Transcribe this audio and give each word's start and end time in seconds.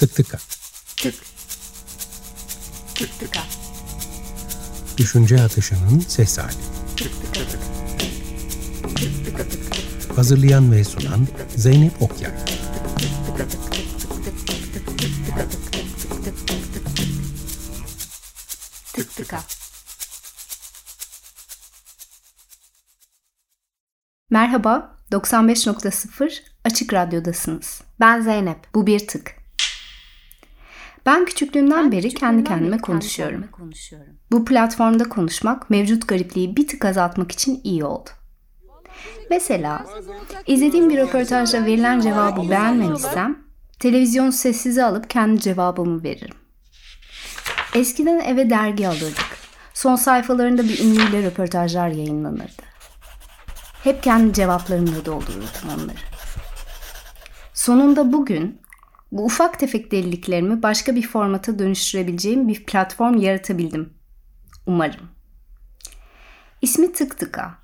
Tık 0.00 0.14
tıka. 0.14 0.38
Tık. 0.96 1.14
Tık 2.94 3.18
tıka. 3.20 3.40
Düşünce 4.96 5.42
akışının 5.42 6.00
ses 6.00 6.38
hali. 6.38 6.52
Tık 6.96 7.12
tıka 7.22 7.48
tık. 7.48 7.60
Tık 8.96 9.24
tıka 9.24 9.48
tık. 9.48 10.18
Hazırlayan 10.18 10.72
ve 10.72 10.84
sunan 10.84 11.28
Zeynep 11.56 12.02
Okyay. 12.02 12.32
Tık 18.92 19.16
tıka. 19.16 19.40
Merhaba, 24.30 24.96
95.0 25.12 26.42
Açık 26.64 26.92
Radyo'dasınız. 26.92 27.82
Ben 28.00 28.20
Zeynep, 28.20 28.74
bu 28.74 28.86
bir 28.86 29.06
tık. 29.06 29.39
Ben 31.06 31.24
küçüklüğümden 31.24 31.92
beri 31.92 32.14
kendi 32.14 32.44
kendime 32.44 32.78
konuşuyorum. 32.78 33.44
Bu 34.32 34.44
platformda 34.44 35.04
konuşmak 35.04 35.70
mevcut 35.70 36.08
garipliği 36.08 36.56
bir 36.56 36.68
tık 36.68 36.84
azaltmak 36.84 37.32
için 37.32 37.60
iyi 37.64 37.84
oldu. 37.84 38.10
Mesela 39.30 39.86
izlediğim 40.46 40.90
bir 40.90 40.98
röportajda 40.98 41.66
verilen 41.66 42.00
cevabı 42.00 42.50
beğenmemişsem 42.50 43.38
televizyon 43.78 44.30
sessize 44.30 44.84
alıp 44.84 45.10
kendi 45.10 45.40
cevabımı 45.40 46.02
veririm. 46.02 46.36
Eskiden 47.74 48.20
eve 48.20 48.50
dergi 48.50 48.88
alırdık. 48.88 49.40
Son 49.74 49.96
sayfalarında 49.96 50.62
bir 50.62 50.84
ünlüyle 50.84 51.22
röportajlar 51.22 51.88
yayınlanırdı. 51.88 52.62
Hep 53.84 54.02
kendi 54.02 54.32
cevaplarımla 54.32 55.04
doldururdum 55.04 55.68
onları. 55.74 55.98
Sonunda 57.54 58.12
bugün 58.12 58.60
bu 59.12 59.24
ufak 59.24 59.58
tefek 59.58 59.92
deliliklerimi 59.92 60.62
başka 60.62 60.96
bir 60.96 61.06
formata 61.06 61.58
dönüştürebileceğim 61.58 62.48
bir 62.48 62.64
platform 62.64 63.16
yaratabildim. 63.16 63.92
Umarım. 64.66 65.10
İsmi 66.62 66.92
Tık 66.92 67.18
Tıka. 67.18 67.58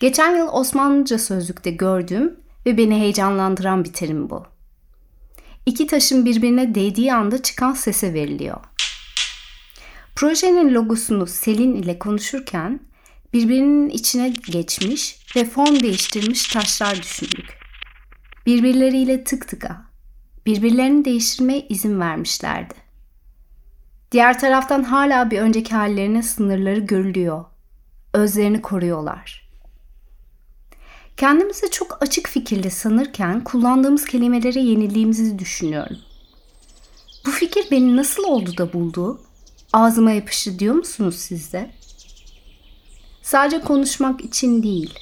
Geçen 0.00 0.36
yıl 0.36 0.48
Osmanlıca 0.48 1.18
sözlükte 1.18 1.70
gördüğüm 1.70 2.40
ve 2.66 2.76
beni 2.76 3.00
heyecanlandıran 3.00 3.84
bir 3.84 3.92
terim 3.92 4.30
bu. 4.30 4.46
İki 5.66 5.86
taşın 5.86 6.24
birbirine 6.24 6.74
değdiği 6.74 7.14
anda 7.14 7.42
çıkan 7.42 7.72
sese 7.72 8.14
veriliyor. 8.14 8.60
Projenin 10.16 10.74
logosunu 10.74 11.26
Selin 11.26 11.74
ile 11.74 11.98
konuşurken 11.98 12.80
birbirinin 13.32 13.88
içine 13.88 14.28
geçmiş 14.28 15.18
ve 15.36 15.44
form 15.44 15.80
değiştirmiş 15.80 16.48
taşlar 16.48 17.02
düşündük. 17.02 17.58
Birbirleriyle 18.46 19.24
tık 19.24 19.48
tıka, 19.48 19.84
birbirlerini 20.46 21.04
değiştirmeye 21.04 21.66
izin 21.68 22.00
vermişlerdi. 22.00 22.74
Diğer 24.12 24.40
taraftan 24.40 24.82
hala 24.82 25.30
bir 25.30 25.38
önceki 25.38 25.74
hallerine 25.74 26.22
sınırları 26.22 26.80
görülüyor. 26.80 27.44
Özlerini 28.14 28.62
koruyorlar. 28.62 29.46
Kendimizi 31.16 31.70
çok 31.70 32.02
açık 32.02 32.28
fikirli 32.28 32.70
sanırken 32.70 33.44
kullandığımız 33.44 34.04
kelimelere 34.04 34.60
yenildiğimizi 34.60 35.38
düşünüyorum. 35.38 35.96
Bu 37.26 37.30
fikir 37.30 37.70
beni 37.70 37.96
nasıl 37.96 38.24
oldu 38.24 38.56
da 38.58 38.72
buldu? 38.72 39.20
Ağzıma 39.72 40.10
yapıştı 40.10 40.58
diyor 40.58 40.74
musunuz 40.74 41.14
siz 41.14 41.52
de? 41.52 41.70
Sadece 43.22 43.60
konuşmak 43.60 44.20
için 44.20 44.62
değil, 44.62 44.94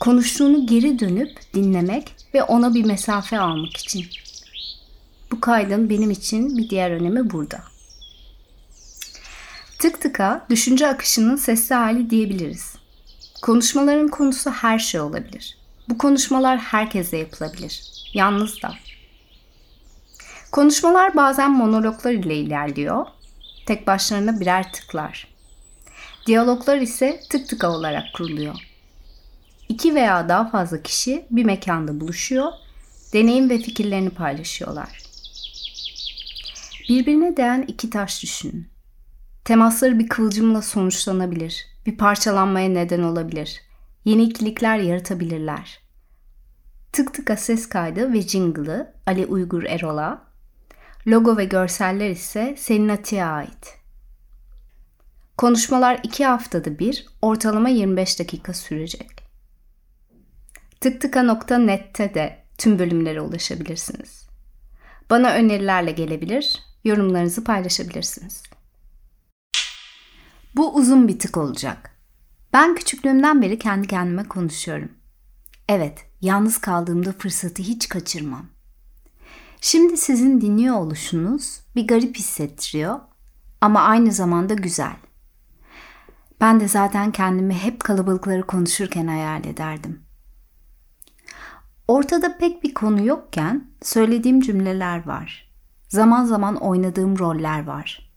konuştuğunu 0.00 0.66
geri 0.66 0.98
dönüp 0.98 1.40
dinlemek 1.54 2.16
ve 2.34 2.42
ona 2.42 2.74
bir 2.74 2.84
mesafe 2.84 3.40
almak 3.40 3.76
için. 3.76 4.06
Bu 5.34 5.40
kaydın 5.40 5.90
benim 5.90 6.10
için 6.10 6.58
bir 6.58 6.70
diğer 6.70 6.90
önemi 6.90 7.30
burada. 7.30 7.60
Tık 9.78 10.00
tıka 10.00 10.46
düşünce 10.50 10.86
akışının 10.86 11.36
sesli 11.36 11.74
hali 11.74 12.10
diyebiliriz. 12.10 12.76
Konuşmaların 13.42 14.08
konusu 14.08 14.50
her 14.50 14.78
şey 14.78 15.00
olabilir. 15.00 15.58
Bu 15.88 15.98
konuşmalar 15.98 16.58
herkese 16.58 17.16
yapılabilir. 17.16 17.82
Yalnız 18.14 18.62
da. 18.62 18.74
Konuşmalar 20.52 21.16
bazen 21.16 21.50
monologlar 21.50 22.12
ile 22.12 22.36
ilerliyor. 22.36 23.06
Tek 23.66 23.86
başlarına 23.86 24.40
birer 24.40 24.72
tıklar. 24.72 25.28
Diyaloglar 26.26 26.76
ise 26.78 27.20
tık 27.30 27.48
tıka 27.48 27.70
olarak 27.70 28.04
kuruluyor. 28.14 28.54
İki 29.68 29.94
veya 29.94 30.28
daha 30.28 30.50
fazla 30.50 30.82
kişi 30.82 31.26
bir 31.30 31.44
mekanda 31.44 32.00
buluşuyor, 32.00 32.52
deneyim 33.12 33.50
ve 33.50 33.58
fikirlerini 33.58 34.10
paylaşıyorlar. 34.10 35.03
Birbirine 36.88 37.36
değen 37.36 37.64
iki 37.68 37.90
taş 37.90 38.22
düşünün. 38.22 38.68
Temasları 39.44 39.98
bir 39.98 40.08
kıvılcımla 40.08 40.62
sonuçlanabilir, 40.62 41.66
bir 41.86 41.96
parçalanmaya 41.96 42.68
neden 42.68 43.02
olabilir, 43.02 43.60
yeni 44.04 44.22
ikilikler 44.22 44.78
yaratabilirler. 44.78 45.80
Tık 46.92 47.14
tıka 47.14 47.36
ses 47.36 47.68
kaydı 47.68 48.12
ve 48.12 48.22
jingle'ı 48.22 48.94
Ali 49.06 49.26
Uygur 49.26 49.62
Erol'a, 49.64 50.24
logo 51.06 51.36
ve 51.36 51.44
görseller 51.44 52.10
ise 52.10 52.54
Selin 52.58 52.88
Ati'ye 52.88 53.24
ait. 53.24 53.78
Konuşmalar 55.36 56.00
iki 56.02 56.24
haftada 56.24 56.78
bir, 56.78 57.06
ortalama 57.22 57.68
25 57.68 58.18
dakika 58.18 58.54
sürecek. 58.54 59.10
Tıktıka.net'te 60.80 62.14
de 62.14 62.44
tüm 62.58 62.78
bölümlere 62.78 63.20
ulaşabilirsiniz. 63.20 64.26
Bana 65.10 65.30
önerilerle 65.34 65.90
gelebilir, 65.90 66.73
yorumlarınızı 66.84 67.44
paylaşabilirsiniz. 67.44 68.42
Bu 70.56 70.74
uzun 70.74 71.08
bir 71.08 71.18
tık 71.18 71.36
olacak. 71.36 71.90
Ben 72.52 72.74
küçüklüğümden 72.74 73.42
beri 73.42 73.58
kendi 73.58 73.86
kendime 73.86 74.24
konuşuyorum. 74.24 74.92
Evet, 75.68 76.06
yalnız 76.20 76.58
kaldığımda 76.58 77.12
fırsatı 77.12 77.62
hiç 77.62 77.88
kaçırmam. 77.88 78.46
Şimdi 79.60 79.96
sizin 79.96 80.40
dinliyor 80.40 80.76
oluşunuz 80.76 81.60
bir 81.76 81.86
garip 81.86 82.16
hissettiriyor 82.16 83.00
ama 83.60 83.80
aynı 83.80 84.12
zamanda 84.12 84.54
güzel. 84.54 84.96
Ben 86.40 86.60
de 86.60 86.68
zaten 86.68 87.12
kendimi 87.12 87.54
hep 87.54 87.80
kalabalıkları 87.80 88.46
konuşurken 88.46 89.06
hayal 89.06 89.44
ederdim. 89.44 90.02
Ortada 91.88 92.38
pek 92.38 92.62
bir 92.62 92.74
konu 92.74 93.06
yokken 93.06 93.64
söylediğim 93.82 94.40
cümleler 94.40 95.06
var. 95.06 95.43
Zaman 95.94 96.24
zaman 96.24 96.56
oynadığım 96.56 97.18
roller 97.18 97.64
var. 97.64 98.10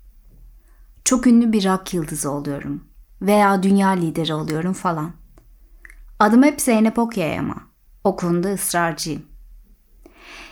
Çok 1.06 1.28
ünlü 1.28 1.52
bir 1.52 1.66
rock 1.66 1.94
yıldızı 1.94 2.32
oluyorum 2.32 2.88
veya 3.22 3.64
dünya 3.64 3.90
lideri 3.90 4.34
oluyorum 4.34 4.74
falan. 4.74 5.12
Adım 6.20 6.44
hep 6.44 6.62
Zeynep 6.62 7.00
Okyay 7.00 7.40
ama 7.40 7.56
o 8.04 8.16
konuda 8.16 8.54
ısrarcıyım. 8.54 9.26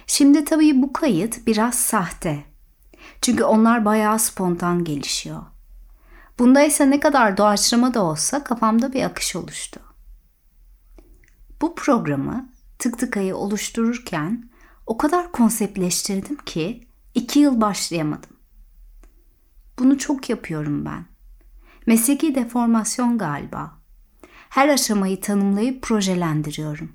Şimdi 0.07 0.45
tabii 0.45 0.81
bu 0.81 0.93
kayıt 0.93 1.47
biraz 1.47 1.75
sahte. 1.75 2.43
Çünkü 3.21 3.43
onlar 3.43 3.85
bayağı 3.85 4.19
spontan 4.19 4.83
gelişiyor. 4.83 5.43
Bunda 6.39 6.63
ise 6.63 6.89
ne 6.89 6.99
kadar 6.99 7.37
doğaçlama 7.37 7.93
da 7.93 8.03
olsa 8.03 8.43
kafamda 8.43 8.93
bir 8.93 9.03
akış 9.03 9.35
oluştu. 9.35 9.79
Bu 11.61 11.75
programı 11.75 12.49
tık 12.79 12.99
tıkayı 12.99 13.35
oluştururken 13.35 14.49
o 14.85 14.97
kadar 14.97 15.31
konseptleştirdim 15.31 16.37
ki 16.37 16.84
iki 17.15 17.39
yıl 17.39 17.61
başlayamadım. 17.61 18.29
Bunu 19.79 19.97
çok 19.97 20.29
yapıyorum 20.29 20.85
ben. 20.85 21.05
Mesleki 21.87 22.35
deformasyon 22.35 23.17
galiba. 23.17 23.71
Her 24.49 24.69
aşamayı 24.69 25.21
tanımlayıp 25.21 25.81
projelendiriyorum. 25.81 26.91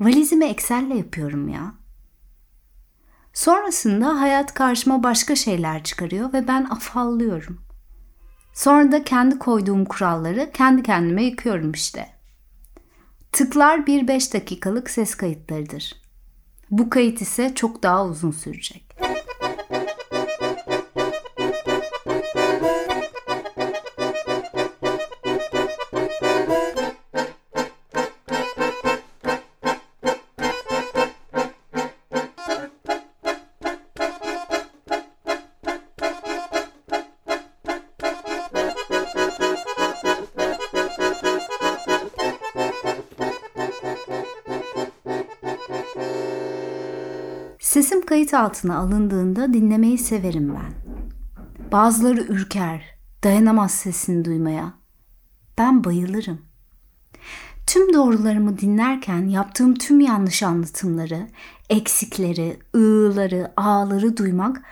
Valizimi 0.00 0.44
Excel'le 0.44 0.96
yapıyorum 0.96 1.48
ya. 1.48 1.74
Sonrasında 3.32 4.20
hayat 4.20 4.54
karşıma 4.54 5.02
başka 5.02 5.36
şeyler 5.36 5.84
çıkarıyor 5.84 6.32
ve 6.32 6.48
ben 6.48 6.64
afallıyorum. 6.64 7.60
Sonra 8.54 8.92
da 8.92 9.04
kendi 9.04 9.38
koyduğum 9.38 9.84
kuralları 9.84 10.50
kendi 10.54 10.82
kendime 10.82 11.24
yıkıyorum 11.24 11.72
işte. 11.72 12.08
Tıklar 13.32 13.86
bir 13.86 14.08
5 14.08 14.34
dakikalık 14.34 14.90
ses 14.90 15.14
kayıtlarıdır. 15.14 16.02
Bu 16.70 16.90
kayıt 16.90 17.20
ise 17.20 17.54
çok 17.54 17.82
daha 17.82 18.06
uzun 18.06 18.30
sürecek. 18.30 18.91
Sesim 47.72 48.06
kayıt 48.06 48.34
altına 48.34 48.76
alındığında 48.76 49.52
dinlemeyi 49.52 49.98
severim 49.98 50.54
ben. 50.54 50.72
Bazıları 51.72 52.20
ürker, 52.20 52.84
dayanamaz 53.24 53.70
sesini 53.70 54.24
duymaya. 54.24 54.74
Ben 55.58 55.84
bayılırım. 55.84 56.40
Tüm 57.66 57.94
doğrularımı 57.94 58.58
dinlerken 58.58 59.26
yaptığım 59.26 59.74
tüm 59.74 60.00
yanlış 60.00 60.42
anlatımları, 60.42 61.28
eksikleri, 61.70 62.58
ığları, 62.76 63.52
ağları 63.56 64.16
duymak 64.16 64.62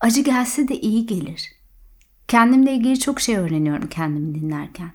acı 0.00 0.20
gelse 0.20 0.68
de 0.68 0.80
iyi 0.80 1.06
gelir. 1.06 1.52
Kendimle 2.28 2.72
ilgili 2.72 2.98
çok 2.98 3.20
şey 3.20 3.36
öğreniyorum 3.36 3.88
kendimi 3.88 4.34
dinlerken. 4.34 4.92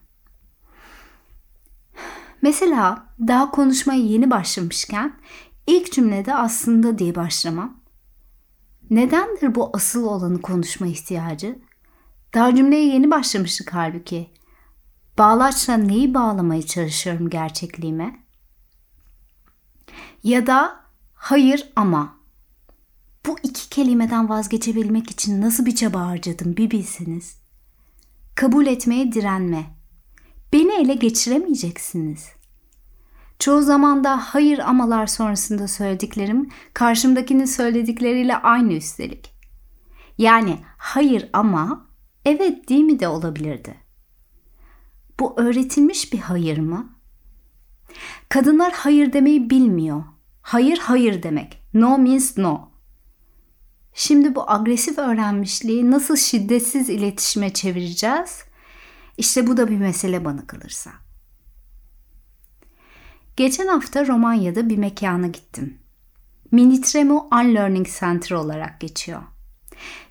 Mesela 2.41 3.07
daha 3.27 3.51
konuşmaya 3.51 3.99
yeni 3.99 4.31
başlamışken 4.31 5.13
ilk 5.67 5.91
cümlede 5.91 6.35
aslında 6.35 6.97
diye 6.97 7.15
başlamam. 7.15 7.79
Nedendir 8.89 9.55
bu 9.55 9.69
asıl 9.73 10.03
olanı 10.03 10.41
konuşma 10.41 10.87
ihtiyacı? 10.87 11.59
Daha 12.33 12.55
cümleye 12.55 12.85
yeni 12.85 13.11
başlamıştık 13.11 13.73
halbuki. 13.73 14.29
Bağlaçla 15.17 15.77
neyi 15.77 16.13
bağlamaya 16.13 16.61
çalışıyorum 16.61 17.29
gerçekliğime? 17.29 18.19
Ya 20.23 20.47
da 20.47 20.79
hayır 21.13 21.69
ama. 21.75 22.17
Bu 23.25 23.35
iki 23.43 23.69
kelimeden 23.69 24.29
vazgeçebilmek 24.29 25.11
için 25.11 25.41
nasıl 25.41 25.65
bir 25.65 25.75
çaba 25.75 25.99
harcadım 25.99 26.57
bir 26.57 26.71
bilseniz. 26.71 27.37
Kabul 28.35 28.65
etmeye 28.65 29.11
direnme. 29.11 29.65
Beni 30.53 30.73
ele 30.73 30.93
geçiremeyeceksiniz. 30.93 32.36
Çoğu 33.39 33.61
zaman 33.61 34.03
da 34.03 34.17
hayır 34.17 34.59
amalar 34.59 35.07
sonrasında 35.07 35.67
söylediklerim 35.67 36.49
karşımdakinin 36.73 37.45
söyledikleriyle 37.45 38.37
aynı 38.37 38.73
üstelik. 38.73 39.33
Yani 40.17 40.59
hayır 40.77 41.29
ama 41.33 41.87
evet 42.25 42.69
değil 42.69 42.83
mi 42.83 42.99
de 42.99 43.07
olabilirdi. 43.07 43.75
Bu 45.19 45.39
öğretilmiş 45.39 46.13
bir 46.13 46.19
hayır 46.19 46.57
mı? 46.57 46.97
Kadınlar 48.29 48.73
hayır 48.73 49.13
demeyi 49.13 49.49
bilmiyor. 49.49 50.03
Hayır 50.41 50.77
hayır 50.77 51.23
demek. 51.23 51.61
No 51.73 51.97
means 51.97 52.37
no. 52.37 52.69
Şimdi 53.93 54.35
bu 54.35 54.51
agresif 54.51 54.97
öğrenmişliği 54.97 55.91
nasıl 55.91 56.15
şiddetsiz 56.15 56.89
iletişime 56.89 57.53
çevireceğiz? 57.53 58.43
İşte 59.17 59.47
bu 59.47 59.57
da 59.57 59.67
bir 59.67 59.77
mesele 59.77 60.25
bana 60.25 60.47
kalırsa. 60.47 60.91
Geçen 63.37 63.67
hafta 63.67 64.07
Romanya'da 64.07 64.69
bir 64.69 64.77
mekana 64.77 65.27
gittim. 65.27 65.77
Minitremo 66.51 67.27
Unlearning 67.31 67.87
Center 67.99 68.35
olarak 68.35 68.79
geçiyor. 68.79 69.21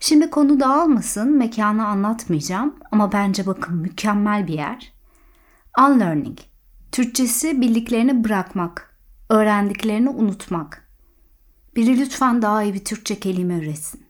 Şimdi 0.00 0.30
konu 0.30 0.60
dağılmasın, 0.60 1.36
mekanı 1.36 1.86
anlatmayacağım 1.86 2.74
ama 2.90 3.12
bence 3.12 3.46
bakın 3.46 3.76
mükemmel 3.76 4.46
bir 4.46 4.52
yer. 4.52 4.92
Unlearning, 5.78 6.38
Türkçesi 6.92 7.60
bildiklerini 7.60 8.24
bırakmak, 8.24 8.98
öğrendiklerini 9.30 10.08
unutmak. 10.08 10.88
Biri 11.76 11.98
lütfen 11.98 12.42
daha 12.42 12.62
iyi 12.62 12.74
bir 12.74 12.84
Türkçe 12.84 13.20
kelime 13.20 13.58
üretsin. 13.58 14.06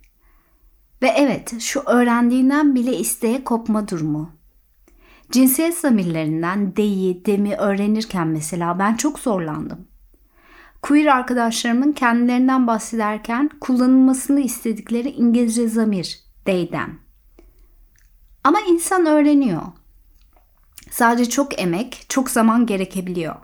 Ve 1.03 1.09
evet, 1.09 1.61
şu 1.61 1.81
öğrendiğinden 1.81 2.75
bile 2.75 2.97
isteğe 2.99 3.45
kopma 3.45 3.89
durumu. 3.89 4.36
Cinsiyet 5.31 5.79
zamirlerinden 5.79 6.77
deyi, 6.77 7.25
demi 7.25 7.55
öğrenirken 7.55 8.29
mesela 8.29 8.79
ben 8.79 8.95
çok 8.95 9.19
zorlandım. 9.19 9.89
Queer 10.83 11.07
arkadaşlarımın 11.07 11.93
kendilerinden 11.93 12.67
bahsederken 12.67 13.51
kullanılmasını 13.61 14.41
istedikleri 14.41 15.11
İngilizce 15.11 15.69
zamir, 15.69 16.21
them. 16.45 16.99
Ama 18.45 18.61
insan 18.61 19.07
öğreniyor. 19.07 19.63
Sadece 20.91 21.31
çok 21.31 21.61
emek, 21.61 22.07
çok 22.09 22.31
zaman 22.31 22.67
gerekebiliyor. 22.67 23.35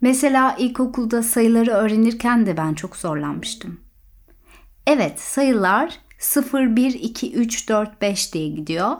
Mesela 0.00 0.56
ilkokulda 0.58 1.22
sayıları 1.22 1.70
öğrenirken 1.70 2.46
de 2.46 2.56
ben 2.56 2.74
çok 2.74 2.96
zorlanmıştım. 2.96 3.80
Evet, 4.86 5.20
sayılar 5.20 5.98
0, 6.18 6.76
1, 6.76 6.94
2, 6.94 7.34
3, 7.34 7.68
4, 7.68 8.02
5 8.02 8.34
diye 8.34 8.48
gidiyor 8.48 8.96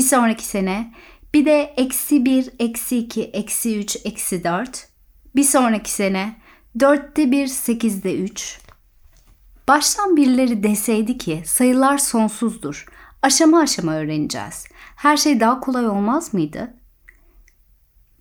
bir 0.00 0.04
sonraki 0.04 0.46
sene 0.46 0.92
bir 1.34 1.44
de 1.44 1.74
eksi 1.76 2.24
1, 2.24 2.50
eksi 2.58 2.98
2, 2.98 3.22
eksi 3.22 3.78
3, 3.78 3.96
eksi 4.04 4.44
4. 4.44 4.88
Bir 5.36 5.42
sonraki 5.42 5.90
sene 5.90 6.36
4'te 6.78 7.30
1, 7.30 7.46
8'de 7.46 8.18
3. 8.18 8.60
Baştan 9.68 10.16
birileri 10.16 10.62
deseydi 10.62 11.18
ki 11.18 11.42
sayılar 11.44 11.98
sonsuzdur. 11.98 12.86
Aşama 13.22 13.60
aşama 13.60 13.94
öğreneceğiz. 13.94 14.66
Her 14.96 15.16
şey 15.16 15.40
daha 15.40 15.60
kolay 15.60 15.88
olmaz 15.88 16.34
mıydı? 16.34 16.74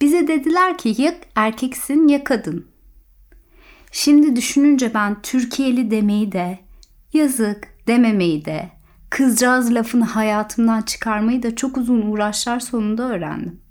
Bize 0.02 0.28
dediler 0.28 0.78
ki 0.78 0.96
ya 1.02 1.16
erkeksin 1.36 2.08
ya 2.08 2.24
kadın. 2.24 2.68
Şimdi 3.92 4.36
düşününce 4.36 4.94
ben 4.94 5.22
Türkiye'li 5.22 5.92
demeyi 5.92 6.32
de, 6.32 6.60
yazık 7.14 7.68
dememeyi 7.88 8.46
de, 8.46 8.79
Kızcağız 9.10 9.74
lafını 9.74 10.06
hayatımdan 10.06 10.82
çıkarmayı 10.82 11.44
da 11.44 11.56
çok 11.56 11.78
uzun 11.78 12.02
uğraşlar 12.02 12.60
sonunda 12.60 13.04
öğrendim. 13.04 13.62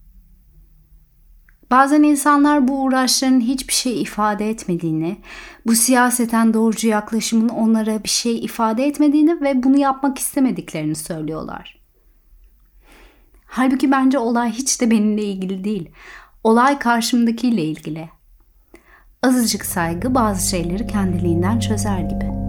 Bazen 1.71 2.03
insanlar 2.03 2.69
bu 2.69 2.83
uğraşların 2.83 3.41
hiçbir 3.41 3.73
şey 3.73 4.03
ifade 4.03 4.51
etmediğini, 4.51 5.17
bu 5.67 5.75
siyaseten 5.75 6.55
doğrucu 6.55 6.89
yaklaşımın 6.89 7.49
onlara 7.49 8.05
bir 8.05 8.09
şey 8.09 8.45
ifade 8.45 8.87
etmediğini 8.87 9.41
ve 9.41 9.63
bunu 9.63 9.79
yapmak 9.79 10.19
istemediklerini 10.19 10.95
söylüyorlar. 10.95 11.79
Halbuki 13.47 13.91
bence 13.91 14.19
olay 14.19 14.51
hiç 14.51 14.81
de 14.81 14.91
benimle 14.91 15.25
ilgili 15.25 15.65
değil. 15.65 15.91
Olay 16.45 16.79
karşımdakiyle 16.79 17.65
ilgili. 17.65 18.09
Azıcık 19.23 19.67
saygı 19.67 20.15
bazı 20.15 20.51
şeyleri 20.51 20.87
kendiliğinden 20.87 21.59
çözer 21.59 21.99
gibi.'' 21.99 22.48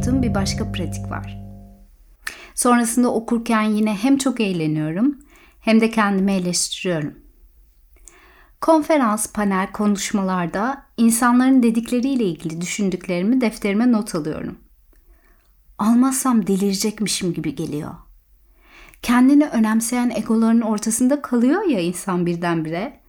Yaptığım 0.00 0.22
bir 0.22 0.34
başka 0.34 0.72
pratik 0.72 1.10
var. 1.10 1.38
Sonrasında 2.54 3.14
okurken 3.14 3.62
yine 3.62 3.94
hem 3.94 4.18
çok 4.18 4.40
eğleniyorum 4.40 5.18
hem 5.60 5.80
de 5.80 5.90
kendimi 5.90 6.32
eleştiriyorum. 6.32 7.14
Konferans, 8.60 9.32
panel, 9.32 9.72
konuşmalarda 9.72 10.82
insanların 10.96 11.62
dedikleriyle 11.62 12.24
ilgili 12.24 12.60
düşündüklerimi 12.60 13.40
defterime 13.40 13.92
not 13.92 14.14
alıyorum. 14.14 14.58
Almazsam 15.78 16.46
delirecekmişim 16.46 17.32
gibi 17.32 17.54
geliyor. 17.54 17.94
Kendini 19.02 19.46
önemseyen 19.46 20.10
egoların 20.10 20.60
ortasında 20.60 21.22
kalıyor 21.22 21.62
ya 21.62 21.80
insan 21.80 22.26
birdenbire. 22.26 23.00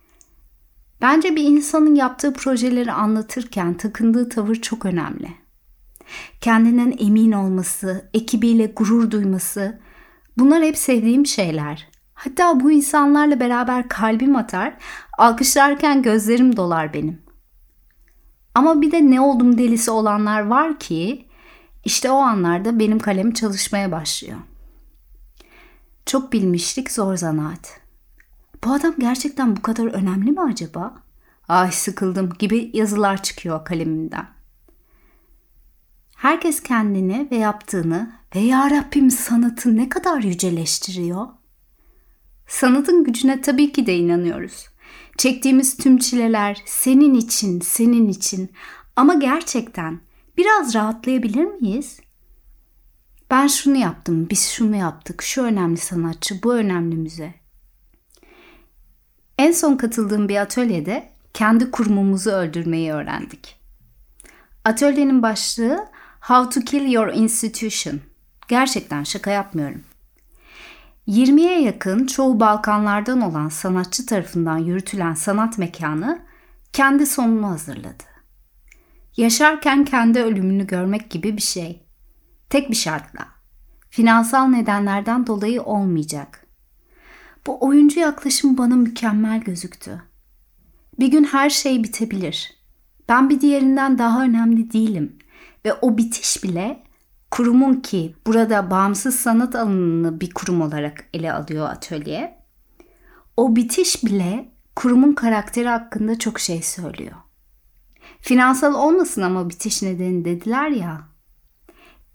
Bence 1.01 1.35
bir 1.35 1.43
insanın 1.43 1.95
yaptığı 1.95 2.33
projeleri 2.33 2.91
anlatırken 2.91 3.73
takındığı 3.73 4.29
tavır 4.29 4.55
çok 4.55 4.85
önemli 4.85 5.40
kendinden 6.41 6.95
emin 6.99 7.31
olması, 7.31 8.09
ekibiyle 8.13 8.65
gurur 8.65 9.11
duyması 9.11 9.79
bunlar 10.37 10.63
hep 10.63 10.77
sevdiğim 10.77 11.25
şeyler. 11.25 11.87
Hatta 12.13 12.59
bu 12.59 12.71
insanlarla 12.71 13.39
beraber 13.39 13.89
kalbim 13.89 14.35
atar, 14.35 14.77
alkışlarken 15.17 16.01
gözlerim 16.01 16.57
dolar 16.57 16.93
benim. 16.93 17.21
Ama 18.55 18.81
bir 18.81 18.91
de 18.91 19.11
ne 19.11 19.21
oldum 19.21 19.57
delisi 19.57 19.91
olanlar 19.91 20.41
var 20.47 20.79
ki 20.79 21.25
işte 21.85 22.11
o 22.11 22.17
anlarda 22.17 22.79
benim 22.79 22.99
kalem 22.99 23.31
çalışmaya 23.31 23.91
başlıyor. 23.91 24.37
Çok 26.05 26.33
bilmişlik 26.33 26.91
zor 26.91 27.15
zanaat. 27.15 27.81
Bu 28.63 28.73
adam 28.73 28.93
gerçekten 28.99 29.55
bu 29.55 29.61
kadar 29.61 29.85
önemli 29.85 30.31
mi 30.31 30.41
acaba? 30.41 30.93
Ay 31.47 31.71
sıkıldım 31.71 32.29
gibi 32.39 32.71
yazılar 32.73 33.23
çıkıyor 33.23 33.65
kalemimden. 33.65 34.40
Herkes 36.21 36.63
kendini 36.63 37.27
ve 37.31 37.35
yaptığını 37.35 38.11
ve 38.35 38.39
ya 38.39 38.69
Rabbim 38.69 39.11
sanatı 39.11 39.77
ne 39.77 39.89
kadar 39.89 40.21
yüceleştiriyor. 40.21 41.27
Sanatın 42.47 43.03
gücüne 43.03 43.41
tabii 43.41 43.71
ki 43.71 43.85
de 43.85 43.95
inanıyoruz. 43.95 44.67
Çektiğimiz 45.17 45.77
tüm 45.77 45.97
çileler 45.97 46.61
senin 46.65 47.13
için, 47.13 47.59
senin 47.59 48.09
için. 48.09 48.51
Ama 48.95 49.13
gerçekten 49.13 49.99
biraz 50.37 50.75
rahatlayabilir 50.75 51.45
miyiz? 51.45 51.99
Ben 53.31 53.47
şunu 53.47 53.77
yaptım, 53.77 54.27
biz 54.29 54.49
şunu 54.49 54.75
yaptık, 54.75 55.21
şu 55.21 55.43
önemli 55.43 55.77
sanatçı, 55.77 56.43
bu 56.43 56.53
önemli 56.53 56.95
müze. 56.95 57.33
En 59.37 59.51
son 59.51 59.77
katıldığım 59.77 60.29
bir 60.29 60.41
atölyede 60.41 61.11
kendi 61.33 61.71
kurumumuzu 61.71 62.31
öldürmeyi 62.31 62.91
öğrendik. 62.91 63.59
Atölyenin 64.65 65.21
başlığı 65.21 65.91
How 66.21 66.49
to 66.59 66.65
Kill 66.65 66.91
Your 66.91 67.13
Institution. 67.13 67.99
Gerçekten 68.47 69.03
şaka 69.03 69.31
yapmıyorum. 69.31 69.83
20'ye 71.07 71.61
yakın 71.61 72.05
çoğu 72.05 72.39
Balkanlardan 72.39 73.21
olan 73.21 73.49
sanatçı 73.49 74.05
tarafından 74.05 74.57
yürütülen 74.57 75.13
sanat 75.13 75.57
mekanı 75.57 76.21
kendi 76.73 77.05
sonunu 77.05 77.47
hazırladı. 77.47 78.03
Yaşarken 79.17 79.85
kendi 79.85 80.19
ölümünü 80.19 80.67
görmek 80.67 81.09
gibi 81.09 81.37
bir 81.37 81.41
şey. 81.41 81.87
Tek 82.49 82.69
bir 82.69 82.75
şartla. 82.75 83.27
Finansal 83.89 84.47
nedenlerden 84.47 85.27
dolayı 85.27 85.61
olmayacak. 85.61 86.47
Bu 87.47 87.65
oyuncu 87.65 87.99
yaklaşım 87.99 88.57
bana 88.57 88.75
mükemmel 88.75 89.39
gözüktü. 89.39 90.01
Bir 90.99 91.07
gün 91.07 91.23
her 91.23 91.49
şey 91.49 91.83
bitebilir. 91.83 92.53
Ben 93.09 93.29
bir 93.29 93.41
diğerinden 93.41 93.97
daha 93.97 94.23
önemli 94.23 94.73
değilim 94.73 95.20
ve 95.65 95.73
o 95.73 95.97
bitiş 95.97 96.43
bile 96.43 96.83
kurumun 97.31 97.73
ki 97.73 98.15
burada 98.27 98.71
bağımsız 98.71 99.15
sanat 99.15 99.55
alanını 99.55 100.21
bir 100.21 100.31
kurum 100.31 100.61
olarak 100.61 101.05
ele 101.13 101.33
alıyor 101.33 101.69
atölye. 101.69 102.41
O 103.37 103.55
bitiş 103.55 104.03
bile 104.03 104.51
kurumun 104.75 105.13
karakteri 105.13 105.67
hakkında 105.67 106.19
çok 106.19 106.39
şey 106.39 106.61
söylüyor. 106.61 107.15
Finansal 108.21 108.73
olmasın 108.73 109.21
ama 109.21 109.49
bitiş 109.49 109.81
nedeni 109.81 110.25
dediler 110.25 110.69
ya. 110.69 111.01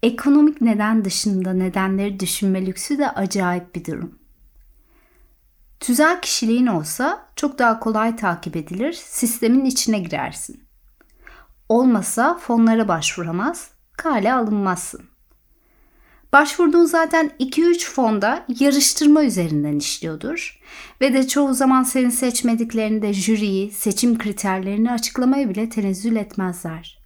Ekonomik 0.02 0.60
neden 0.60 1.04
dışında 1.04 1.52
nedenleri 1.52 2.20
düşünme 2.20 2.66
lüksü 2.66 2.98
de 2.98 3.10
acayip 3.10 3.74
bir 3.74 3.84
durum. 3.84 4.18
Tüzel 5.80 6.20
kişiliğin 6.20 6.66
olsa 6.66 7.28
çok 7.36 7.58
daha 7.58 7.80
kolay 7.80 8.16
takip 8.16 8.56
edilir, 8.56 8.92
sistemin 8.92 9.64
içine 9.64 9.98
girersin. 9.98 10.65
Olmasa 11.68 12.38
fonlara 12.38 12.88
başvuramaz, 12.88 13.70
kale 13.92 14.32
alınmazsın. 14.32 15.00
Başvurduğun 16.32 16.84
zaten 16.84 17.30
2-3 17.40 17.90
fonda 17.90 18.44
yarıştırma 18.60 19.24
üzerinden 19.24 19.76
işliyordur 19.76 20.60
ve 21.00 21.12
de 21.12 21.28
çoğu 21.28 21.54
zaman 21.54 21.82
seni 21.82 22.12
seçmediklerinde 22.12 23.12
jüriyi, 23.12 23.70
seçim 23.70 24.18
kriterlerini 24.18 24.92
açıklamaya 24.92 25.48
bile 25.48 25.68
tenezzül 25.68 26.16
etmezler. 26.16 26.98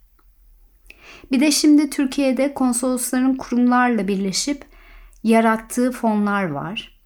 Bir 1.31 1.39
de 1.39 1.51
şimdi 1.51 1.89
Türkiye'de 1.89 2.53
konsolosların 2.53 3.35
kurumlarla 3.35 4.07
birleşip 4.07 4.65
yarattığı 5.23 5.91
fonlar 5.91 6.43
var. 6.43 7.01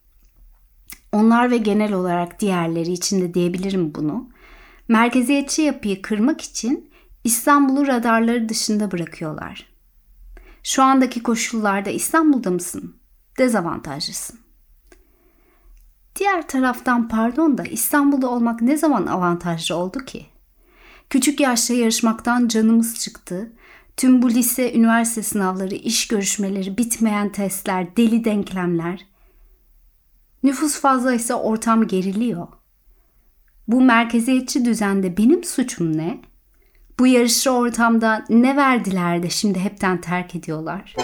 Onlar 1.12 1.52
ve 1.52 1.58
genel 1.58 1.94
olarak 1.94 2.40
diğerleri 2.40 2.92
için 2.92 3.22
de 3.22 3.34
diyebilirim 3.34 3.96
bunu. 3.96 4.30
Merkeziyetçi 4.88 5.62
yapıyı 5.62 6.02
kırmak 6.02 6.42
için 6.42 6.90
İstanbul'u 7.26 7.88
radarları 7.88 8.50
dışında 8.50 8.92
bırakıyorlar. 8.92 9.66
Şu 10.64 10.84
andaki 10.84 11.24
koşullarda 11.24 11.90
İstanbul'da 11.90 12.52
mısın? 12.52 12.96
Dezavantajlısın. 13.38 14.40
Diğer 16.16 16.48
taraftan 16.48 17.08
pardon 17.08 17.58
da 17.58 17.64
İstanbul'da 17.64 18.30
olmak 18.30 18.62
ne 18.62 18.78
zaman 18.78 19.06
avantajlı 19.06 19.76
oldu 19.76 20.00
ki? 20.00 20.26
Küçük 21.10 21.40
yaşta 21.40 21.74
yarışmaktan 21.74 22.48
canımız 22.48 23.00
çıktı. 23.00 23.52
Tüm 23.98 24.22
bu 24.22 24.30
lise, 24.30 24.74
üniversite 24.74 25.24
sınavları, 25.24 25.76
iş 25.76 26.08
görüşmeleri, 26.08 26.78
bitmeyen 26.78 27.32
testler, 27.32 27.98
deli 27.98 28.26
denklemler. 28.26 29.06
Nüfus 30.44 30.80
fazlaysa 30.80 31.36
ortam 31.36 31.88
geriliyor. 31.88 32.48
Bu 33.68 33.82
merkeziyetçi 33.82 34.66
düzende 34.66 35.18
benim 35.18 35.44
suçum 35.44 35.98
ne?'' 35.98 36.35
Bu 37.00 37.08
yarışçı 37.08 37.52
ortamda 37.52 38.26
ne 38.30 38.56
verdiler 38.56 39.24
de 39.24 39.30
şimdi 39.30 39.60
hepten 39.60 40.02
terk 40.02 40.36
ediyorlar? 40.36 40.96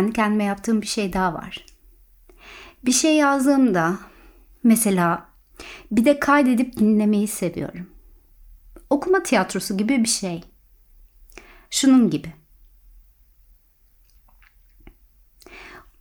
Kendi 0.00 0.12
kendime 0.12 0.44
yaptığım 0.44 0.82
bir 0.82 0.86
şey 0.86 1.12
daha 1.12 1.34
var. 1.34 1.66
Bir 2.84 2.92
şey 2.92 3.16
yazdığımda 3.16 3.98
mesela 4.64 5.28
bir 5.90 6.04
de 6.04 6.20
kaydedip 6.20 6.76
dinlemeyi 6.76 7.28
seviyorum. 7.28 7.90
Okuma 8.90 9.22
tiyatrosu 9.22 9.76
gibi 9.76 10.04
bir 10.04 10.08
şey. 10.08 10.44
Şunun 11.70 12.10
gibi. 12.10 12.32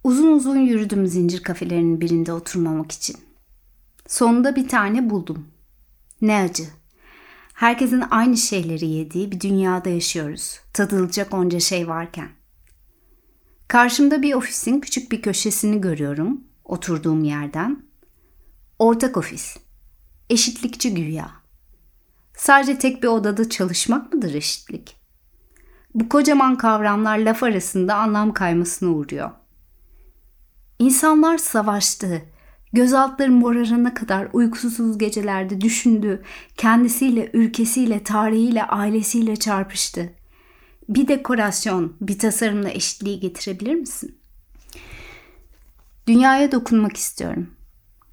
Uzun 0.04 0.32
uzun 0.32 0.58
yürüdüm 0.58 1.08
zincir 1.08 1.44
kafelerinin 1.44 2.02
birinde 2.02 2.34
oturmamak 2.34 2.92
için. 2.92 3.18
Sonunda 4.08 4.56
bir 4.56 4.68
tane 4.68 5.10
buldum. 5.10 5.48
Ne 6.22 6.36
acı. 6.36 6.64
Herkesin 7.54 8.04
aynı 8.12 8.38
şeyleri 8.38 8.88
yediği 8.88 9.32
bir 9.32 9.40
dünyada 9.40 9.90
yaşıyoruz. 9.90 10.60
Tadılacak 10.74 11.34
onca 11.34 11.60
şey 11.60 11.88
varken. 11.88 12.39
Karşımda 13.70 14.22
bir 14.22 14.34
ofisin 14.34 14.80
küçük 14.80 15.12
bir 15.12 15.22
köşesini 15.22 15.82
görüyorum 15.82 16.44
oturduğum 16.66 17.24
yerden. 17.24 17.86
Ortak 18.80 19.18
ofis. 19.18 19.58
Eşitlikçi 20.30 20.94
güya. 20.94 21.32
Sadece 22.38 22.80
tek 22.80 23.04
bir 23.04 23.08
odada 23.08 23.50
çalışmak 23.50 24.14
mıdır 24.14 24.34
eşitlik? 24.34 24.96
Bu 25.96 26.10
kocaman 26.10 26.58
kavramlar 26.58 27.18
laf 27.18 27.44
arasında 27.44 27.96
anlam 27.96 28.34
kaymasına 28.34 28.90
uğruyor. 28.90 29.32
İnsanlar 30.80 31.38
savaştı. 31.38 32.22
Gözaltları 32.74 33.32
morarana 33.32 33.94
kadar 33.94 34.28
uykusuz 34.34 34.98
gecelerde 34.98 35.62
düşündü. 35.62 36.24
Kendisiyle, 36.58 37.30
ülkesiyle, 37.34 38.04
tarihiyle, 38.04 38.64
ailesiyle 38.64 39.36
çarpıştı 39.36 40.19
bir 40.90 41.08
dekorasyon, 41.08 41.98
bir 42.02 42.20
tasarımla 42.20 42.70
eşitliği 42.70 43.20
getirebilir 43.20 43.76
misin? 43.76 44.18
Dünyaya 46.08 46.52
dokunmak 46.52 46.98
istiyorum. 46.98 47.50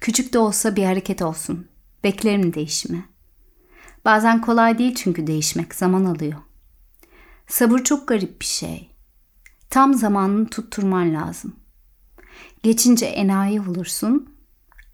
Küçük 0.01 0.33
de 0.33 0.39
olsa 0.39 0.75
bir 0.75 0.83
hareket 0.83 1.21
olsun. 1.21 1.67
Beklerim 2.03 2.53
değişimi. 2.53 3.05
Bazen 4.05 4.41
kolay 4.41 4.77
değil 4.77 4.95
çünkü 4.95 5.27
değişmek 5.27 5.75
zaman 5.75 6.05
alıyor. 6.05 6.39
Sabır 7.47 7.79
çok 7.79 8.07
garip 8.07 8.41
bir 8.41 8.45
şey. 8.45 8.89
Tam 9.69 9.93
zamanını 9.93 10.47
tutturman 10.49 11.13
lazım. 11.13 11.55
Geçince 12.63 13.05
enayi 13.05 13.61
olursun, 13.61 14.35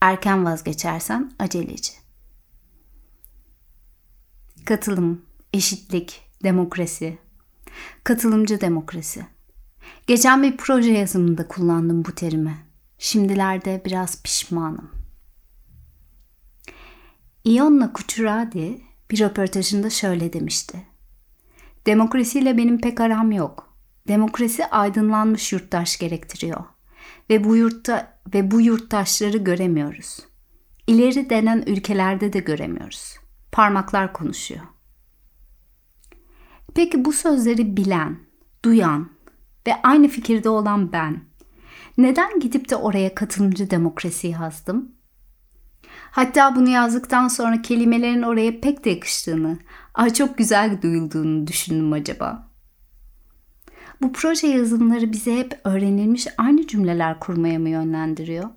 erken 0.01 0.45
vazgeçersen 0.45 1.31
aceleci. 1.39 1.93
Katılım, 4.65 5.21
eşitlik, 5.53 6.21
demokrasi, 6.43 7.17
Katılımcı 8.03 8.61
demokrasi. 8.61 9.25
Geçen 10.07 10.43
bir 10.43 10.57
proje 10.57 10.91
yazımında 10.91 11.47
kullandım 11.47 12.05
bu 12.05 12.11
terimi. 12.11 12.57
Şimdilerde 12.97 13.81
biraz 13.85 14.23
pişmanım. 14.23 14.91
Ionna 17.43 17.93
Kuchuradi 17.93 18.81
bir 19.11 19.19
röportajında 19.19 19.89
şöyle 19.89 20.33
demişti. 20.33 20.77
Demokrasiyle 21.85 22.57
benim 22.57 22.81
pek 22.81 23.01
aram 23.01 23.31
yok. 23.31 23.73
Demokrasi 24.07 24.65
aydınlanmış 24.65 25.53
yurttaş 25.53 25.97
gerektiriyor. 25.97 26.63
Ve 27.29 27.43
bu 27.43 27.55
yurtta 27.55 28.19
ve 28.33 28.51
bu 28.51 28.61
yurttaşları 28.61 29.37
göremiyoruz. 29.37 30.19
İleri 30.87 31.29
denen 31.29 31.63
ülkelerde 31.67 32.33
de 32.33 32.39
göremiyoruz. 32.39 33.15
Parmaklar 33.51 34.13
konuşuyor. 34.13 34.61
Peki 36.75 37.05
bu 37.05 37.13
sözleri 37.13 37.77
bilen, 37.77 38.17
duyan 38.65 39.09
ve 39.67 39.81
aynı 39.83 40.07
fikirde 40.07 40.49
olan 40.49 40.91
ben 40.91 41.19
neden 41.97 42.39
gidip 42.39 42.69
de 42.69 42.75
oraya 42.75 43.15
katılımcı 43.15 43.69
demokrasi 43.69 44.27
yazdım? 44.27 44.91
Hatta 46.11 46.55
bunu 46.55 46.69
yazdıktan 46.69 47.27
sonra 47.27 47.61
kelimelerin 47.61 48.21
oraya 48.21 48.61
pek 48.61 48.85
de 48.85 48.89
yakıştığını, 48.89 49.57
ay 49.93 50.13
çok 50.13 50.37
güzel 50.37 50.81
duyulduğunu 50.81 51.47
düşündüm 51.47 51.93
acaba. 51.93 52.47
Bu 54.01 54.13
proje 54.13 54.47
yazılımları 54.47 55.11
bize 55.11 55.37
hep 55.37 55.61
öğrenilmiş 55.63 56.27
aynı 56.37 56.67
cümleler 56.67 57.19
kurmaya 57.19 57.59
mı 57.59 57.69
yönlendiriyor? 57.69 58.49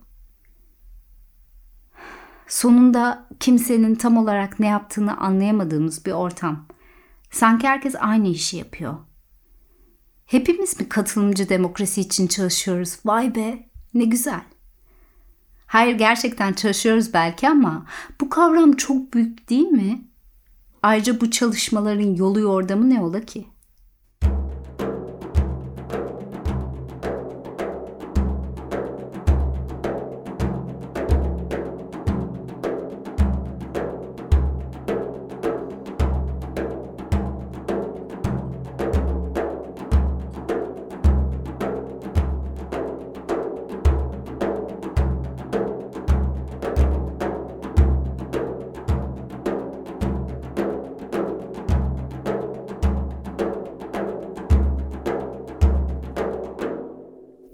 Sonunda 2.49 3.27
kimsenin 3.41 3.95
tam 3.95 4.17
olarak 4.17 4.61
ne 4.61 4.67
yaptığını 4.67 5.17
anlayamadığımız 5.17 6.07
bir 6.07 6.13
ortam. 6.13 6.67
Sanki 7.37 7.69
herkes 7.69 7.95
aynı 7.99 8.28
işi 8.28 8.57
yapıyor. 8.57 8.95
Hepimiz 10.26 10.81
mi 10.81 10.88
katılımcı 10.88 11.49
demokrasi 11.49 12.00
için 12.00 12.26
çalışıyoruz? 12.26 12.99
Vay 13.05 13.35
be 13.35 13.69
ne 13.95 14.05
güzel. 14.05 14.43
Hayır 15.66 15.99
gerçekten 15.99 16.52
çalışıyoruz 16.52 17.14
belki 17.14 17.49
ama 17.49 17.87
bu 18.21 18.28
kavram 18.28 18.73
çok 18.73 19.14
büyük 19.14 19.50
değil 19.50 19.69
mi? 19.69 20.05
Ayrıca 20.83 21.21
bu 21.21 21.31
çalışmaların 21.31 22.14
yolu 22.14 22.40
yordamı 22.40 22.90
ne 22.90 23.00
ola 23.00 23.21
ki? 23.21 23.47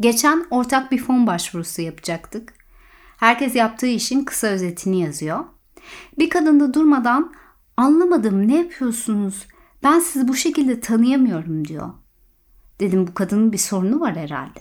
Geçen 0.02 0.46
ortak 0.50 0.92
bir 0.92 0.98
fon 0.98 1.26
başvurusu 1.26 1.82
yapacaktık. 1.82 2.54
Herkes 3.16 3.54
yaptığı 3.54 3.86
işin 3.86 4.24
kısa 4.24 4.46
özetini 4.46 5.00
yazıyor. 5.00 5.44
Bir 6.18 6.30
kadın 6.30 6.60
da 6.60 6.74
durmadan 6.74 7.32
anlamadım 7.76 8.48
ne 8.48 8.58
yapıyorsunuz? 8.58 9.46
Ben 9.82 9.98
sizi 9.98 10.28
bu 10.28 10.34
şekilde 10.34 10.80
tanıyamıyorum 10.80 11.68
diyor. 11.68 11.90
Dedim 12.80 13.06
bu 13.06 13.14
kadının 13.14 13.52
bir 13.52 13.58
sorunu 13.58 14.00
var 14.00 14.16
herhalde. 14.16 14.60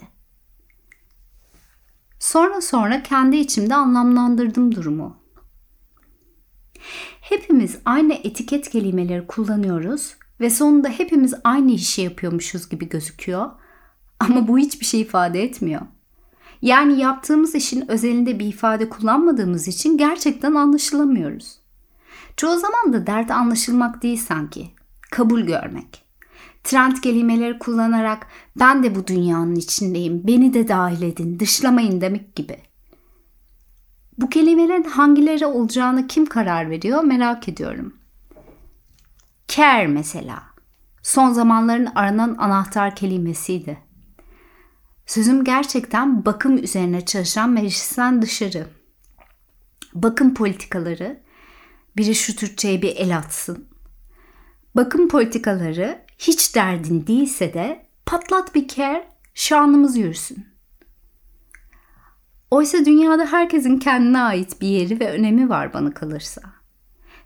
Sonra 2.18 2.60
sonra 2.60 3.02
kendi 3.02 3.36
içimde 3.36 3.74
anlamlandırdım 3.74 4.74
durumu. 4.74 5.16
Hepimiz 7.20 7.78
aynı 7.84 8.14
etiket 8.14 8.70
kelimeleri 8.70 9.26
kullanıyoruz 9.26 10.16
ve 10.40 10.50
sonunda 10.50 10.88
hepimiz 10.88 11.34
aynı 11.44 11.72
işi 11.72 12.02
yapıyormuşuz 12.02 12.68
gibi 12.68 12.88
gözüküyor 12.88 13.50
ama 14.22 14.48
bu 14.48 14.58
hiçbir 14.58 14.86
şey 14.86 15.00
ifade 15.00 15.42
etmiyor. 15.42 15.80
Yani 16.62 17.00
yaptığımız 17.00 17.54
işin 17.54 17.90
özelinde 17.90 18.38
bir 18.38 18.46
ifade 18.46 18.88
kullanmadığımız 18.88 19.68
için 19.68 19.98
gerçekten 19.98 20.54
anlaşılamıyoruz. 20.54 21.58
Çoğu 22.36 22.58
zaman 22.58 22.92
da 22.92 23.06
dert 23.06 23.30
anlaşılmak 23.30 24.02
değil 24.02 24.16
sanki. 24.16 24.68
Kabul 25.10 25.40
görmek. 25.40 26.04
Trend 26.64 26.96
kelimeleri 26.96 27.58
kullanarak 27.58 28.26
ben 28.58 28.82
de 28.82 28.94
bu 28.94 29.06
dünyanın 29.06 29.54
içindeyim, 29.54 30.26
beni 30.26 30.54
de 30.54 30.68
dahil 30.68 31.02
edin, 31.02 31.40
dışlamayın 31.40 32.00
demek 32.00 32.36
gibi. 32.36 32.56
Bu 34.18 34.28
kelimelerin 34.28 34.84
hangileri 34.84 35.46
olacağını 35.46 36.06
kim 36.06 36.26
karar 36.26 36.70
veriyor 36.70 37.04
merak 37.04 37.48
ediyorum. 37.48 37.96
Care 39.48 39.86
mesela. 39.86 40.42
Son 41.02 41.30
zamanların 41.32 41.88
aranan 41.94 42.36
anahtar 42.38 42.96
kelimesiydi. 42.96 43.78
Sözüm 45.06 45.44
gerçekten 45.44 46.24
bakım 46.24 46.58
üzerine 46.58 47.04
çalışan 47.04 47.50
meclisten 47.50 48.22
dışarı. 48.22 48.66
Bakım 49.94 50.34
politikaları, 50.34 51.20
biri 51.96 52.14
şu 52.14 52.36
Türkçe'ye 52.36 52.82
bir 52.82 52.96
el 52.96 53.16
atsın. 53.16 53.68
Bakım 54.76 55.08
politikaları 55.08 56.04
hiç 56.18 56.54
derdin 56.54 57.06
değilse 57.06 57.54
de 57.54 57.86
patlat 58.06 58.54
bir 58.54 58.68
ker, 58.68 59.08
şanımız 59.34 59.96
yürüsün. 59.96 60.46
Oysa 62.50 62.84
dünyada 62.84 63.26
herkesin 63.26 63.78
kendine 63.78 64.18
ait 64.18 64.60
bir 64.60 64.66
yeri 64.68 65.00
ve 65.00 65.10
önemi 65.10 65.48
var 65.48 65.72
bana 65.72 65.94
kalırsa. 65.94 66.42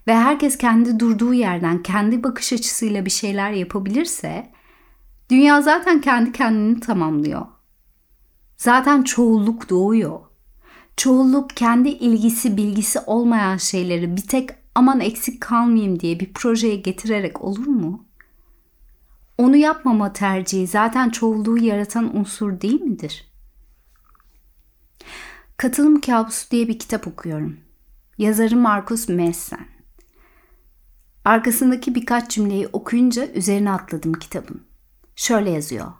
Ve 0.07 0.15
herkes 0.15 0.57
kendi 0.57 0.99
durduğu 0.99 1.33
yerden 1.33 1.83
kendi 1.83 2.23
bakış 2.23 2.53
açısıyla 2.53 3.05
bir 3.05 3.09
şeyler 3.09 3.51
yapabilirse 3.51 4.51
dünya 5.29 5.61
zaten 5.61 6.01
kendi 6.01 6.31
kendini 6.31 6.79
tamamlıyor. 6.79 7.45
Zaten 8.57 9.03
çoğulluk 9.03 9.69
doğuyor. 9.69 10.19
Çoğulluk 10.97 11.49
kendi 11.49 11.89
ilgisi 11.89 12.57
bilgisi 12.57 12.99
olmayan 12.99 13.57
şeyleri 13.57 14.17
bir 14.17 14.21
tek 14.21 14.49
aman 14.75 14.99
eksik 14.99 15.41
kalmayayım 15.41 15.99
diye 15.99 16.19
bir 16.19 16.33
projeye 16.33 16.75
getirerek 16.75 17.41
olur 17.41 17.67
mu? 17.67 18.05
Onu 19.37 19.55
yapmama 19.55 20.13
tercihi 20.13 20.67
zaten 20.67 21.09
çoğulluğu 21.09 21.57
yaratan 21.57 22.17
unsur 22.17 22.61
değil 22.61 22.81
midir? 22.81 23.27
Katılım 25.57 26.01
Kabusu 26.01 26.51
diye 26.51 26.67
bir 26.67 26.79
kitap 26.79 27.07
okuyorum. 27.07 27.57
Yazarı 28.17 28.55
Markus 28.55 29.09
Messen. 29.09 29.67
Arkasındaki 31.25 31.95
birkaç 31.95 32.31
cümleyi 32.31 32.67
okuyunca 32.67 33.27
üzerine 33.27 33.71
atladım 33.71 34.13
kitabın. 34.13 34.61
Şöyle 35.15 35.49
yazıyor. 35.49 35.91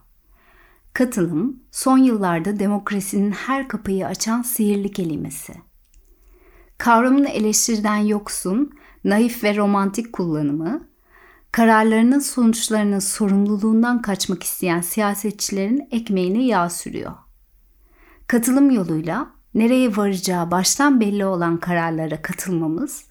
Katılım, 0.98 1.64
son 1.72 1.98
yıllarda 1.98 2.60
demokrasinin 2.60 3.32
her 3.32 3.68
kapıyı 3.68 4.08
açan 4.08 4.42
sihirli 4.42 4.92
kelimesi. 4.92 5.54
Kavramın 6.78 7.26
eleştiriden 7.26 7.98
yoksun, 7.98 8.72
naif 9.04 9.44
ve 9.44 9.56
romantik 9.56 10.14
kullanımı, 10.14 10.88
kararlarının 11.52 12.20
sonuçlarının 12.20 13.00
sorumluluğundan 13.00 14.02
kaçmak 14.02 14.44
isteyen 14.44 14.82
siyasetçilerin 14.82 15.88
ekmeğine 15.92 16.46
yağ 16.46 16.70
sürüyor. 16.70 17.14
Katılım 18.28 18.72
yoluyla 18.72 19.28
nereye 19.54 19.98
varacağı 19.98 20.52
baştan 20.52 21.00
belli 21.00 21.26
olan 21.26 21.60
kararlara 21.60 22.22
katılmamız, 22.22 23.06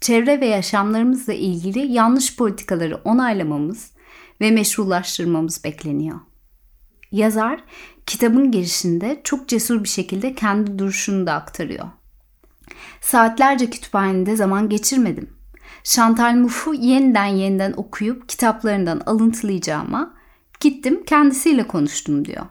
çevre 0.00 0.40
ve 0.40 0.46
yaşamlarımızla 0.46 1.32
ilgili 1.32 1.92
yanlış 1.92 2.36
politikaları 2.36 2.96
onaylamamız 3.04 3.90
ve 4.40 4.50
meşrulaştırmamız 4.50 5.64
bekleniyor. 5.64 6.20
Yazar 7.12 7.60
kitabın 8.06 8.50
girişinde 8.50 9.20
çok 9.24 9.48
cesur 9.48 9.84
bir 9.84 9.88
şekilde 9.88 10.34
kendi 10.34 10.78
duruşunu 10.78 11.26
da 11.26 11.32
aktarıyor. 11.32 11.86
Saatlerce 13.00 13.70
kütüphanede 13.70 14.36
zaman 14.36 14.68
geçirmedim. 14.68 15.30
Chantal 15.82 16.34
Mouffe'u 16.34 16.74
yeniden 16.74 17.26
yeniden 17.26 17.74
okuyup 17.76 18.28
kitaplarından 18.28 19.02
alıntılayacağıma 19.06 20.14
gittim 20.60 21.04
kendisiyle 21.04 21.66
konuştum 21.66 22.24
diyor. 22.24 22.46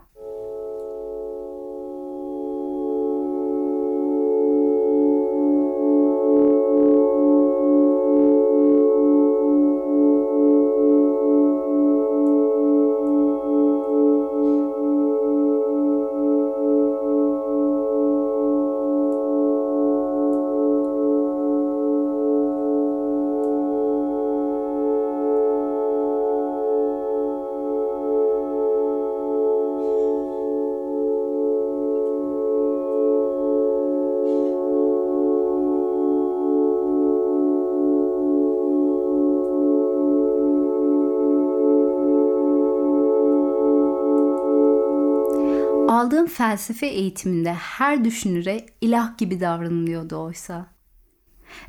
Aldığım 45.88 46.28
felsefe 46.28 46.88
eğitiminde 46.88 47.54
her 47.54 48.06
düşünüre 48.06 48.66
ilah 48.82 49.18
gibi 49.18 49.40
davranılıyordu 49.40 50.18
oysa. 50.18 50.68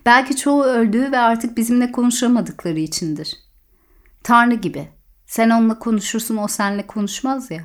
Belki 0.07 0.37
çoğu 0.37 0.62
öldü 0.64 1.12
ve 1.12 1.18
artık 1.18 1.57
bizimle 1.57 1.92
konuşamadıkları 1.92 2.79
içindir. 2.79 3.37
Tanrı 4.22 4.55
gibi. 4.55 4.88
Sen 5.26 5.50
onunla 5.50 5.79
konuşursun, 5.79 6.37
o 6.37 6.48
seninle 6.48 6.87
konuşmaz 6.87 7.50
ya. 7.50 7.64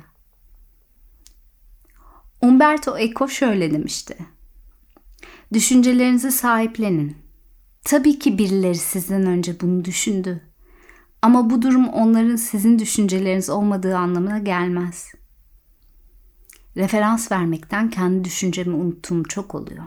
Umberto 2.40 2.98
Eco 2.98 3.28
şöyle 3.28 3.70
demişti. 3.70 4.16
Düşüncelerinizi 5.52 6.32
sahiplenin. 6.32 7.16
Tabii 7.84 8.18
ki 8.18 8.38
birileri 8.38 8.78
sizden 8.78 9.26
önce 9.26 9.60
bunu 9.60 9.84
düşündü. 9.84 10.42
Ama 11.22 11.50
bu 11.50 11.62
durum 11.62 11.88
onların 11.88 12.36
sizin 12.36 12.78
düşünceleriniz 12.78 13.50
olmadığı 13.50 13.96
anlamına 13.96 14.38
gelmez. 14.38 15.12
Referans 16.76 17.32
vermekten 17.32 17.90
kendi 17.90 18.24
düşüncemi 18.24 18.74
unuttuğum 18.74 19.24
çok 19.24 19.54
oluyor. 19.54 19.84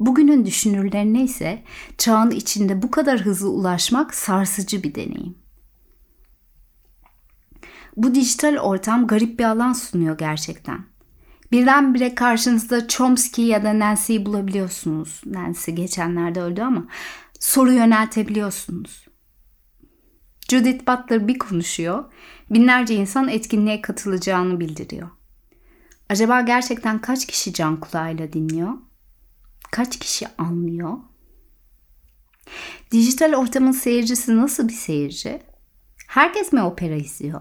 Bugünün 0.00 0.46
düşünürlerine 0.46 1.22
ise 1.22 1.62
çağın 1.98 2.30
içinde 2.30 2.82
bu 2.82 2.90
kadar 2.90 3.20
hızlı 3.20 3.50
ulaşmak 3.50 4.14
sarsıcı 4.14 4.82
bir 4.82 4.94
deneyim. 4.94 5.38
Bu 7.96 8.14
dijital 8.14 8.56
ortam 8.56 9.06
garip 9.06 9.38
bir 9.38 9.44
alan 9.44 9.72
sunuyor 9.72 10.18
gerçekten. 10.18 10.84
Birdenbire 11.52 12.14
karşınızda 12.14 12.88
Chomsky 12.88 13.48
ya 13.48 13.64
da 13.64 13.78
Nancy'yi 13.78 14.26
bulabiliyorsunuz. 14.26 15.20
Nancy 15.26 15.70
geçenlerde 15.70 16.40
öldü 16.40 16.62
ama 16.62 16.86
soru 17.40 17.72
yöneltebiliyorsunuz. 17.72 19.09
Judith 20.50 20.88
Butler 20.88 21.28
bir 21.28 21.38
konuşuyor, 21.38 22.04
binlerce 22.50 22.94
insan 22.94 23.28
etkinliğe 23.28 23.80
katılacağını 23.80 24.60
bildiriyor. 24.60 25.08
Acaba 26.08 26.40
gerçekten 26.40 27.00
kaç 27.00 27.26
kişi 27.26 27.52
can 27.52 27.80
kulağıyla 27.80 28.32
dinliyor? 28.32 28.72
Kaç 29.70 29.98
kişi 29.98 30.26
anlıyor? 30.38 30.98
Dijital 32.90 33.34
ortamın 33.34 33.72
seyircisi 33.72 34.36
nasıl 34.36 34.68
bir 34.68 34.72
seyirci? 34.72 35.42
Herkes 36.06 36.52
mi 36.52 36.62
opera 36.62 36.94
izliyor? 36.94 37.40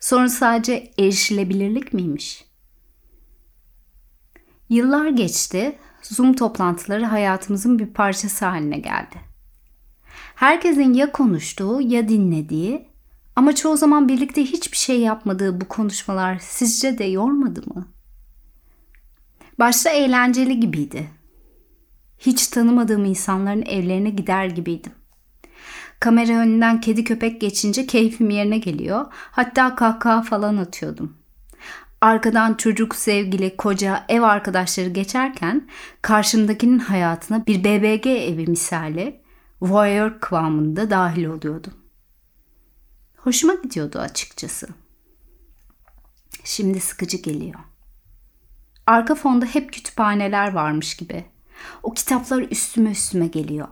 Sorun 0.00 0.26
sadece 0.26 0.92
erişilebilirlik 0.98 1.92
miymiş? 1.92 2.44
Yıllar 4.68 5.08
geçti, 5.08 5.78
Zoom 6.02 6.34
toplantıları 6.34 7.04
hayatımızın 7.04 7.78
bir 7.78 7.86
parçası 7.86 8.44
haline 8.44 8.78
geldi. 8.78 9.29
Herkesin 10.40 10.94
ya 10.94 11.12
konuştuğu 11.12 11.80
ya 11.80 12.08
dinlediği 12.08 12.88
ama 13.36 13.54
çoğu 13.54 13.76
zaman 13.76 14.08
birlikte 14.08 14.44
hiçbir 14.44 14.76
şey 14.76 15.00
yapmadığı 15.00 15.60
bu 15.60 15.68
konuşmalar 15.68 16.38
sizce 16.40 16.98
de 16.98 17.04
yormadı 17.04 17.62
mı? 17.74 17.88
Başta 19.58 19.90
eğlenceli 19.90 20.60
gibiydi. 20.60 21.08
Hiç 22.18 22.46
tanımadığım 22.46 23.04
insanların 23.04 23.62
evlerine 23.62 24.10
gider 24.10 24.46
gibiydim. 24.46 24.92
Kamera 26.00 26.32
önünden 26.32 26.80
kedi 26.80 27.04
köpek 27.04 27.40
geçince 27.40 27.86
keyfim 27.86 28.30
yerine 28.30 28.58
geliyor. 28.58 29.06
Hatta 29.10 29.74
kahkaha 29.74 30.22
falan 30.22 30.56
atıyordum. 30.56 31.16
Arkadan 32.00 32.54
çocuk, 32.54 32.94
sevgili, 32.94 33.56
koca, 33.56 34.04
ev 34.08 34.22
arkadaşları 34.22 34.88
geçerken 34.88 35.68
karşımdakinin 36.02 36.78
hayatına 36.78 37.46
bir 37.46 37.64
BBG 37.64 38.06
evi 38.06 38.46
misali 38.46 39.20
voyeur 39.62 40.20
kıvamında 40.20 40.90
dahil 40.90 41.24
oluyordum. 41.24 41.74
Hoşuma 43.16 43.54
gidiyordu 43.54 43.98
açıkçası. 43.98 44.68
Şimdi 46.44 46.80
sıkıcı 46.80 47.16
geliyor. 47.16 47.60
Arka 48.86 49.14
fonda 49.14 49.46
hep 49.46 49.72
kütüphaneler 49.72 50.52
varmış 50.52 50.96
gibi. 50.96 51.24
O 51.82 51.94
kitaplar 51.94 52.42
üstüme 52.50 52.90
üstüme 52.90 53.26
geliyor. 53.26 53.68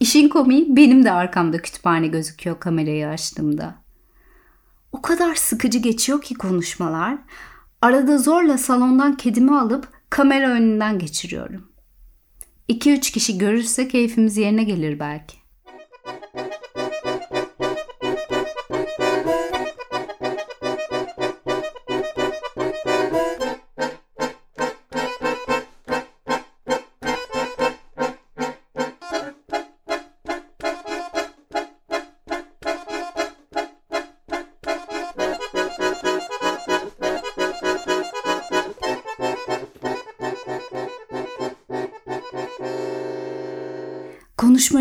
İşin 0.00 0.28
komiği 0.28 0.76
benim 0.76 1.04
de 1.04 1.12
arkamda 1.12 1.62
kütüphane 1.62 2.06
gözüküyor 2.06 2.60
kamerayı 2.60 3.08
açtığımda. 3.08 3.74
O 4.92 5.02
kadar 5.02 5.34
sıkıcı 5.34 5.78
geçiyor 5.78 6.22
ki 6.22 6.34
konuşmalar. 6.34 7.18
Arada 7.82 8.18
zorla 8.18 8.58
salondan 8.58 9.16
kedimi 9.16 9.58
alıp 9.58 9.88
kamera 10.10 10.50
önünden 10.50 10.98
geçiriyorum. 10.98 11.69
2-3 12.70 13.12
kişi 13.12 13.38
görürse 13.38 13.88
keyfimiz 13.88 14.36
yerine 14.36 14.64
gelir 14.64 15.00
belki. 15.00 15.39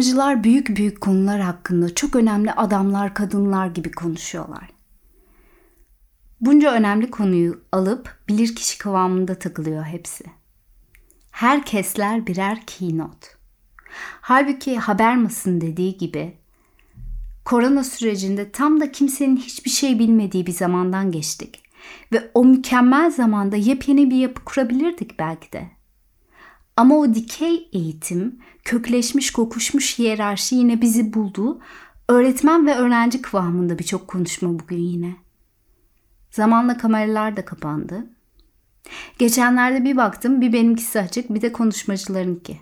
Konuşmacılar 0.10 0.44
büyük 0.44 0.78
büyük 0.78 1.02
konular 1.02 1.42
hakkında 1.42 1.96
çok 1.96 2.16
önemli 2.16 2.52
adamlar, 2.52 3.14
kadınlar 3.14 3.68
gibi 3.68 3.92
konuşuyorlar. 3.92 4.70
Bunca 6.42 6.74
önemli 6.74 7.12
konuyu 7.12 7.62
alıp 7.72 8.20
bilirkişi 8.30 8.78
kıvamında 8.78 9.36
takılıyor 9.40 9.84
hepsi. 9.84 10.24
Herkesler 11.32 12.28
birer 12.28 12.66
keynote. 12.66 13.28
Halbuki 14.22 14.78
haber 14.78 15.18
mısın 15.18 15.62
dediği 15.62 15.98
gibi 15.98 16.38
korona 17.46 17.84
sürecinde 17.84 18.52
tam 18.52 18.82
da 18.82 18.92
kimsenin 18.92 19.38
hiçbir 19.38 19.72
şey 19.72 20.00
bilmediği 20.00 20.46
bir 20.46 20.52
zamandan 20.52 21.12
geçtik 21.12 21.64
ve 22.12 22.32
o 22.34 22.46
mükemmel 22.46 23.12
zamanda 23.12 23.56
yepyeni 23.56 24.10
bir 24.10 24.18
yapı 24.18 24.46
kurabilirdik 24.46 25.20
belki 25.20 25.52
de. 25.52 25.79
Ama 26.80 26.96
o 26.96 27.14
dikey 27.14 27.70
eğitim, 27.74 28.40
kökleşmiş 28.64 29.32
kokuşmuş 29.32 30.00
hiyerarşi 30.00 30.56
yine 30.56 30.82
bizi 30.82 31.14
buldu. 31.14 31.60
Öğretmen 32.08 32.68
ve 32.68 32.76
öğrenci 32.76 33.22
kıvamında 33.22 33.80
birçok 33.80 34.08
konuşma 34.08 34.60
bugün 34.60 34.78
yine. 34.78 35.16
Zamanla 36.32 36.78
kameralar 36.78 37.38
da 37.38 37.46
kapandı. 37.46 38.06
Geçenlerde 39.18 39.84
bir 39.84 39.98
baktım 39.98 40.42
bir 40.42 40.54
benimkisi 40.54 41.00
açık 41.00 41.34
bir 41.34 41.42
de 41.42 41.52
konuşmacılarınki. 41.52 42.60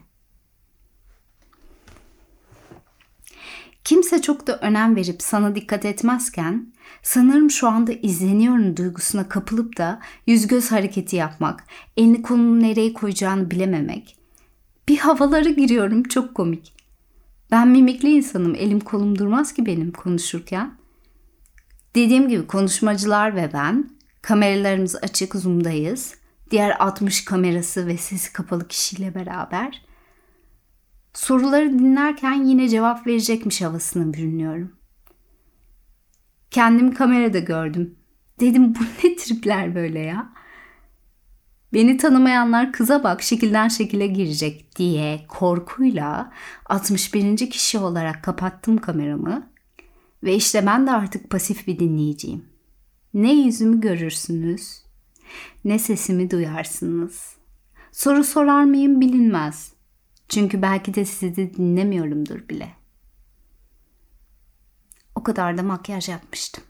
Kimse 3.88 4.21
çok 4.21 4.47
da 4.47 4.58
önem 4.58 4.95
verip 4.95 5.21
sana 5.21 5.56
dikkat 5.56 5.86
etmezken 5.86 6.73
sanırım 7.04 7.52
şu 7.52 7.67
anda 7.67 7.91
izleniyorum 7.91 8.78
duygusuna 8.78 9.30
kapılıp 9.30 9.78
da 9.78 10.00
yüz 10.26 10.47
göz 10.47 10.71
hareketi 10.71 11.15
yapmak, 11.15 11.63
elini 11.97 12.21
kolunu 12.21 12.60
nereye 12.60 12.93
koyacağını 12.93 13.52
bilememek. 13.52 14.17
Bir 14.88 14.97
havalara 14.97 15.50
giriyorum 15.50 16.04
çok 16.04 16.36
komik. 16.36 16.73
Ben 17.52 17.67
mimikli 17.67 18.10
insanım 18.10 18.56
elim 18.56 18.80
kolum 18.80 19.17
durmaz 19.17 19.54
ki 19.54 19.65
benim 19.65 19.91
konuşurken. 19.91 20.73
Dediğim 21.95 22.30
gibi 22.30 22.47
konuşmacılar 22.47 23.36
ve 23.36 23.50
ben 23.54 23.89
kameralarımız 24.21 24.95
açık 24.95 25.36
zoom'dayız. 25.36 26.15
Diğer 26.52 26.76
60 26.80 27.26
kamerası 27.26 27.88
ve 27.88 27.97
sesi 27.97 28.34
kapalı 28.34 28.67
kişiyle 28.67 29.15
beraber 29.15 29.87
soruları 31.17 31.80
dinlerken 31.80 32.43
yine 32.43 32.69
cevap 32.69 33.08
verecekmiş 33.08 33.62
havasına 33.62 34.13
bürünüyorum. 34.13 34.71
Kendimi 36.51 36.93
kamerada 36.93 37.39
gördüm. 37.39 37.95
Dedim 38.39 38.75
bu 38.75 38.80
ne 39.03 39.15
tripler 39.15 39.75
böyle 39.75 39.99
ya? 39.99 40.34
Beni 41.73 41.97
tanımayanlar 41.97 42.73
kıza 42.73 43.03
bak 43.03 43.21
şekilden 43.21 43.67
şekile 43.67 44.08
girecek 44.08 44.75
diye 44.75 45.25
korkuyla 45.27 46.34
61. 46.65 47.49
kişi 47.49 47.80
olarak 47.80 48.23
kapattım 48.23 48.77
kameramı. 48.77 49.49
Ve 50.23 50.36
işte 50.36 50.65
ben 50.65 50.88
de 50.88 50.91
artık 50.91 51.30
pasif 51.30 51.67
bir 51.67 51.80
dinleyiciyim. 51.80 52.45
Ne 53.13 53.34
yüzümü 53.34 53.82
görürsünüz, 53.82 54.84
ne 55.65 55.80
sesimi 55.80 56.32
duyarsınız. 56.32 57.36
Soru 57.91 58.23
sorar 58.23 58.63
mıyım 58.63 59.01
bilinmez. 59.01 59.76
Çünkü 60.29 60.61
belki 60.61 60.93
de 60.93 61.05
sizi 61.05 61.53
dinlemiyorumdur 61.53 62.49
bile. 62.49 62.69
O 65.15 65.23
kadar 65.23 65.57
da 65.57 65.63
makyaj 65.63 66.09
yapmıştım. 66.09 66.63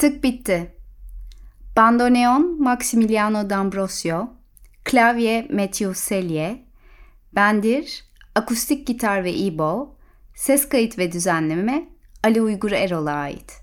Tık 0.00 0.24
bitti. 0.24 0.74
Bandoneon 1.76 2.62
Maximiliano 2.62 3.50
D'Ambrosio, 3.50 4.28
klavye 4.84 5.46
Matthew 5.50 5.94
Selye, 5.94 6.64
bendir, 7.34 8.04
akustik 8.34 8.86
gitar 8.86 9.24
ve 9.24 9.30
e-bow, 9.30 9.96
ses 10.34 10.68
kayıt 10.68 10.98
ve 10.98 11.12
düzenleme 11.12 11.88
Ali 12.24 12.42
Uygur 12.42 12.72
Erol'a 12.72 13.12
ait. 13.12 13.59